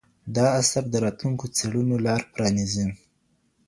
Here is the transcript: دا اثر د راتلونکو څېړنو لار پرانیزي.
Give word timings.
دا 0.35 0.45
اثر 0.61 0.83
د 0.89 0.95
راتلونکو 1.05 1.45
څېړنو 1.55 1.97
لار 2.05 2.21
پرانیزي. 2.33 2.85